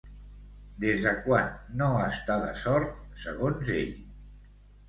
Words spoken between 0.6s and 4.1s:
Des de quan no està de sort, segons ell?